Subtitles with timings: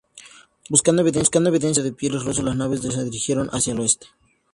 [0.71, 4.07] Buscando evidencias del comercio de pieles ruso las naves se dirigieron hacia el oeste.